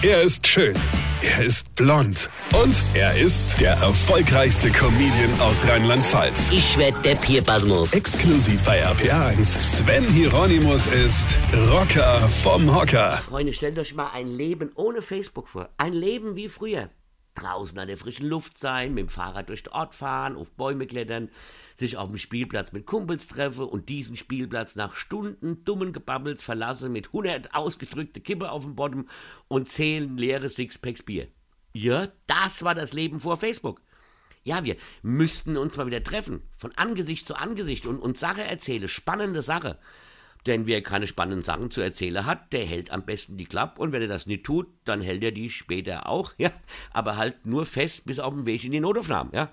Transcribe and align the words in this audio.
Er 0.00 0.22
ist 0.22 0.46
schön. 0.46 0.76
Er 1.22 1.44
ist 1.44 1.74
blond. 1.74 2.30
Und 2.54 2.84
er 2.94 3.18
ist 3.18 3.60
der 3.60 3.72
erfolgreichste 3.72 4.70
Comedian 4.70 5.40
aus 5.40 5.66
Rheinland-Pfalz. 5.66 6.50
Ich 6.52 6.78
werd 6.78 7.04
der 7.04 7.16
Pierpasmus. 7.16 7.92
Exklusiv 7.92 8.62
bei 8.62 8.86
RPA1. 8.86 9.60
Sven 9.60 10.04
Hieronymus 10.04 10.86
ist 10.86 11.36
Rocker 11.72 12.20
vom 12.28 12.72
Hocker. 12.72 13.16
Freunde, 13.16 13.52
stellt 13.52 13.76
euch 13.80 13.96
mal 13.96 14.10
ein 14.14 14.28
Leben 14.28 14.70
ohne 14.76 15.02
Facebook 15.02 15.48
vor. 15.48 15.68
Ein 15.78 15.94
Leben 15.94 16.36
wie 16.36 16.46
früher. 16.46 16.90
Draußen 17.40 17.78
an 17.78 17.88
der 17.88 17.96
frischen 17.96 18.26
Luft 18.26 18.58
sein, 18.58 18.94
mit 18.94 19.02
dem 19.02 19.08
Fahrrad 19.08 19.48
durch 19.48 19.62
den 19.62 19.72
Ort 19.72 19.94
fahren, 19.94 20.36
auf 20.36 20.50
Bäume 20.52 20.86
klettern, 20.86 21.30
sich 21.74 21.96
auf 21.96 22.08
dem 22.08 22.18
Spielplatz 22.18 22.72
mit 22.72 22.86
Kumpels 22.86 23.28
treffen 23.28 23.64
und 23.64 23.88
diesen 23.88 24.16
Spielplatz 24.16 24.76
nach 24.76 24.94
Stunden 24.94 25.64
dummen 25.64 25.92
Gebabbels 25.92 26.42
verlassen 26.42 26.92
mit 26.92 27.08
100 27.08 27.54
ausgedrückte 27.54 28.20
Kippe 28.20 28.50
auf 28.50 28.64
dem 28.64 28.74
Boden 28.74 29.08
und 29.48 29.68
zählen 29.68 30.16
leere 30.16 30.48
Sixpacks 30.48 31.02
Bier. 31.02 31.28
Ja, 31.72 32.08
das 32.26 32.64
war 32.64 32.74
das 32.74 32.92
Leben 32.92 33.20
vor 33.20 33.36
Facebook. 33.36 33.80
Ja, 34.42 34.64
wir 34.64 34.76
müssten 35.02 35.56
uns 35.56 35.76
mal 35.76 35.86
wieder 35.86 36.02
treffen, 36.02 36.42
von 36.56 36.72
Angesicht 36.76 37.26
zu 37.26 37.34
Angesicht 37.34 37.86
und 37.86 37.98
uns 37.98 38.18
Sache 38.18 38.42
erzählen, 38.42 38.88
spannende 38.88 39.42
Sache. 39.42 39.78
Denn 40.48 40.66
wer 40.66 40.80
keine 40.80 41.06
spannenden 41.06 41.44
Sachen 41.44 41.70
zu 41.70 41.82
erzählen 41.82 42.24
hat, 42.24 42.54
der 42.54 42.64
hält 42.64 42.90
am 42.90 43.04
besten 43.04 43.36
die 43.36 43.44
Klappe 43.44 43.82
und 43.82 43.92
wenn 43.92 44.00
er 44.00 44.08
das 44.08 44.24
nicht 44.24 44.44
tut, 44.44 44.66
dann 44.84 45.02
hält 45.02 45.22
er 45.22 45.30
die 45.30 45.50
später 45.50 46.08
auch, 46.08 46.32
ja, 46.38 46.50
aber 46.90 47.18
halt 47.18 47.44
nur 47.44 47.66
fest 47.66 48.06
bis 48.06 48.18
auf 48.18 48.32
den 48.32 48.46
Weg 48.46 48.64
in 48.64 48.72
die 48.72 48.80
Notaufnahme, 48.80 49.30
ja. 49.34 49.50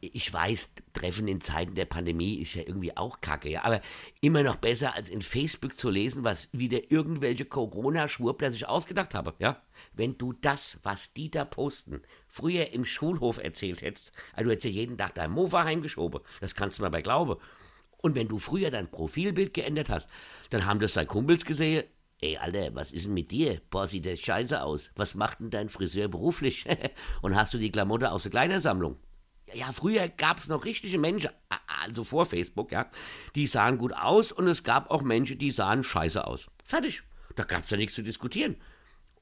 Ich 0.00 0.30
weiß, 0.30 0.74
Treffen 0.92 1.28
in 1.28 1.40
Zeiten 1.40 1.76
der 1.76 1.84
Pandemie 1.84 2.34
ist 2.34 2.54
ja 2.54 2.62
irgendwie 2.66 2.96
auch 2.96 3.20
kacke, 3.20 3.48
ja, 3.48 3.62
aber 3.62 3.80
immer 4.20 4.42
noch 4.42 4.56
besser 4.56 4.96
als 4.96 5.08
in 5.08 5.22
Facebook 5.22 5.76
zu 5.76 5.88
lesen, 5.88 6.24
was 6.24 6.48
wieder 6.52 6.90
irgendwelche 6.90 7.44
Corona-Schwurbler 7.44 8.50
sich 8.50 8.68
ausgedacht 8.68 9.14
haben, 9.14 9.34
ja. 9.38 9.62
Wenn 9.92 10.18
du 10.18 10.32
das, 10.32 10.80
was 10.82 11.12
die 11.12 11.30
da 11.30 11.44
posten, 11.44 12.02
früher 12.26 12.72
im 12.72 12.84
Schulhof 12.84 13.38
erzählt 13.38 13.82
hättest, 13.82 14.10
also 14.32 14.46
du 14.46 14.50
hättest 14.50 14.64
ja 14.64 14.72
jeden 14.72 14.98
Tag 14.98 15.14
dein 15.14 15.30
Mofa 15.30 15.62
heimgeschoben, 15.62 16.22
das 16.40 16.56
kannst 16.56 16.80
du 16.80 16.82
mir 16.82 16.90
bei 16.90 17.02
glauben. 17.02 17.36
Und 18.04 18.16
wenn 18.16 18.28
du 18.28 18.38
früher 18.38 18.70
dein 18.70 18.90
Profilbild 18.90 19.54
geändert 19.54 19.88
hast, 19.88 20.10
dann 20.50 20.66
haben 20.66 20.78
das 20.78 20.92
deine 20.92 21.06
Kumpels 21.06 21.46
gesehen. 21.46 21.84
Ey, 22.20 22.36
Alter, 22.36 22.74
was 22.74 22.92
ist 22.92 23.06
denn 23.06 23.14
mit 23.14 23.30
dir? 23.30 23.62
Boah, 23.70 23.86
sieht 23.86 24.04
das 24.04 24.20
scheiße 24.20 24.62
aus. 24.62 24.90
Was 24.94 25.14
macht 25.14 25.40
denn 25.40 25.48
dein 25.48 25.70
Friseur 25.70 26.08
beruflich? 26.08 26.66
Und 27.22 27.34
hast 27.34 27.54
du 27.54 27.58
die 27.58 27.72
Klamotte 27.72 28.12
aus 28.12 28.24
der 28.24 28.30
Kleidersammlung? 28.30 28.98
Ja, 29.54 29.72
früher 29.72 30.06
gab 30.10 30.36
es 30.36 30.48
noch 30.48 30.66
richtige 30.66 30.98
Menschen, 30.98 31.30
also 31.82 32.04
vor 32.04 32.26
Facebook, 32.26 32.72
ja, 32.72 32.90
die 33.34 33.46
sahen 33.46 33.78
gut 33.78 33.94
aus 33.94 34.32
und 34.32 34.48
es 34.48 34.64
gab 34.64 34.90
auch 34.90 35.02
Menschen, 35.02 35.38
die 35.38 35.50
sahen 35.50 35.82
scheiße 35.82 36.26
aus. 36.26 36.48
Fertig. 36.64 37.02
Da 37.36 37.44
gab 37.44 37.62
es 37.62 37.70
ja 37.70 37.76
nichts 37.76 37.94
zu 37.94 38.02
diskutieren. 38.02 38.56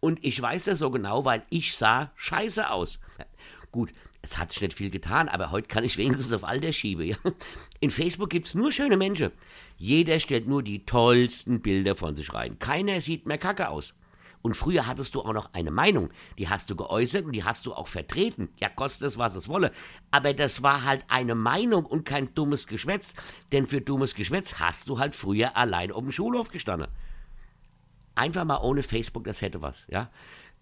Und 0.01 0.25
ich 0.25 0.41
weiß 0.41 0.65
das 0.65 0.79
so 0.79 0.91
genau, 0.91 1.25
weil 1.25 1.43
ich 1.51 1.77
sah 1.77 2.13
scheiße 2.17 2.71
aus. 2.71 2.99
Gut, 3.73 3.93
es 4.23 4.39
hat 4.39 4.53
sich 4.53 4.63
nicht 4.63 4.75
viel 4.75 4.91
getan, 4.91 5.29
aber 5.29 5.51
heute 5.51 5.67
kann 5.67 5.85
ich 5.85 5.99
wenigstens 5.99 6.33
auf 6.33 6.45
Alter 6.45 6.73
schieben. 6.73 7.07
Ja? 7.07 7.17
In 7.81 7.91
Facebook 7.91 8.31
gibt 8.31 8.47
es 8.47 8.55
nur 8.55 8.71
schöne 8.71 8.97
Menschen. 8.97 9.33
Jeder 9.77 10.21
stellt 10.21 10.47
nur 10.47 10.63
die 10.63 10.87
tollsten 10.87 11.61
Bilder 11.61 11.97
von 11.97 12.15
sich 12.15 12.33
rein. 12.33 12.59
Keiner 12.61 13.01
sieht 13.01 13.27
mehr 13.27 13.39
kacke 13.39 13.69
aus. 13.69 13.95
Und 14.41 14.57
früher 14.57 14.89
hattest 14.89 15.15
du 15.15 15.21
auch 15.21 15.33
noch 15.33 15.55
eine 15.55 15.71
Meinung, 15.71 16.11
die 16.37 16.49
hast 16.49 16.69
du 16.69 16.75
geäußert 16.75 17.25
und 17.25 17.33
die 17.33 17.45
hast 17.45 17.67
du 17.67 17.75
auch 17.75 17.87
vertreten. 17.87 18.49
Ja, 18.59 18.69
kostet 18.69 19.07
es, 19.07 19.19
was 19.19 19.37
es 19.37 19.49
wolle. 19.49 19.71
Aber 20.11 20.35
das 20.35 20.65
war 20.65 20.85
halt 20.85 21.05
eine 21.09 21.37
Meinung 21.37 21.87
und 21.87 22.05
kein 22.05 22.35
dummes 22.35 22.67
Geschwätz. 22.67 23.15
Denn 23.53 23.67
für 23.67 23.81
dummes 23.81 24.15
Geschwätz 24.15 24.55
hast 24.55 24.89
du 24.89 24.99
halt 24.99 25.15
früher 25.15 25.57
allein 25.57 25.93
auf 25.93 26.03
dem 26.03 26.13
Schulhof 26.13 26.51
gestanden. 26.51 26.89
Einfach 28.17 28.45
mal 28.45 28.59
ohne 28.59 28.83
Facebook, 28.83 29.25
das 29.25 29.43
hätte 29.43 29.63
was, 29.63 29.87
ja 29.89 30.11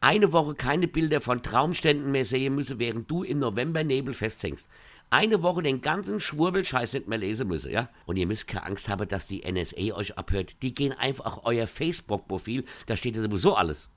eine 0.00 0.32
Woche 0.32 0.54
keine 0.54 0.88
Bilder 0.88 1.20
von 1.20 1.42
Traumständen 1.42 2.10
mehr 2.10 2.24
sehen 2.24 2.54
müsse, 2.54 2.78
während 2.78 3.10
du 3.10 3.22
im 3.22 3.38
Novembernebel 3.38 4.14
festhängst. 4.14 4.66
Eine 5.10 5.42
Woche 5.42 5.62
den 5.62 5.80
ganzen 5.80 6.20
Schwurbelscheiß 6.20 6.92
nicht 6.94 7.08
mehr 7.08 7.18
lesen 7.18 7.48
müsse, 7.48 7.70
ja? 7.70 7.88
Und 8.06 8.16
ihr 8.16 8.26
müsst 8.26 8.46
keine 8.46 8.66
Angst 8.66 8.88
haben, 8.88 9.08
dass 9.08 9.26
die 9.26 9.42
NSA 9.50 9.94
euch 9.94 10.16
abhört. 10.16 10.56
Die 10.62 10.72
gehen 10.72 10.92
einfach 10.92 11.26
auf 11.26 11.44
euer 11.44 11.66
Facebook-Profil, 11.66 12.64
da 12.86 12.96
steht 12.96 13.16
ja 13.16 13.22
sowieso 13.22 13.56
alles. 13.56 13.90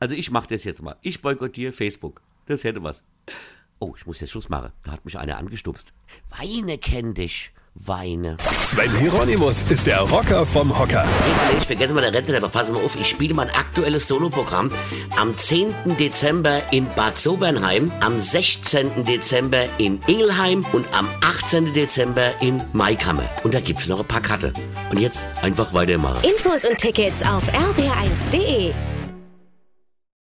Also 0.00 0.14
ich 0.14 0.30
mach 0.30 0.46
das 0.46 0.64
jetzt 0.64 0.82
mal. 0.82 0.96
Ich 1.02 1.22
boykottiere 1.22 1.72
Facebook. 1.72 2.22
Das 2.46 2.64
hätte 2.64 2.82
was. 2.82 3.04
Oh, 3.78 3.94
ich 3.96 4.06
muss 4.06 4.20
jetzt 4.20 4.30
Schluss 4.30 4.48
machen. 4.48 4.72
Da 4.82 4.92
hat 4.92 5.04
mich 5.04 5.18
einer 5.18 5.36
angestupst. 5.36 5.92
Weine 6.38 6.78
kenn 6.78 7.14
dich 7.14 7.52
weine. 7.74 8.36
Sven 8.60 8.94
Hieronymus 8.98 9.62
ist 9.68 9.86
der 9.86 10.00
Rocker 10.00 10.46
vom 10.46 10.78
Hocker. 10.78 11.04
Hey, 11.04 11.58
ich 11.58 11.64
vergesse 11.64 11.94
mal 11.94 12.00
der 12.00 12.14
Rente, 12.14 12.36
aber 12.36 12.48
pass 12.48 12.70
mal 12.70 12.82
auf, 12.82 12.96
ich 12.96 13.08
spiele 13.08 13.34
mein 13.34 13.50
aktuelles 13.50 14.08
Soloprogramm 14.08 14.70
am 15.16 15.36
10. 15.36 15.74
Dezember 15.98 16.62
in 16.70 16.86
Bad 16.94 17.18
Sobernheim, 17.18 17.92
am 18.00 18.18
16. 18.18 19.04
Dezember 19.04 19.64
in 19.78 20.00
Ingelheim 20.06 20.64
und 20.72 20.86
am 20.94 21.08
18. 21.22 21.72
Dezember 21.72 22.40
in 22.40 22.62
Maikammer. 22.72 23.28
Und 23.42 23.54
da 23.54 23.60
gibt 23.60 23.80
es 23.80 23.88
noch 23.88 24.00
ein 24.00 24.06
paar 24.06 24.22
Karte. 24.22 24.52
Und 24.90 25.00
jetzt 25.00 25.26
einfach 25.42 25.74
weitermachen. 25.74 26.22
Infos 26.28 26.64
und 26.64 26.78
Tickets 26.78 27.22
auf 27.22 27.44
rb1.de 27.48 28.93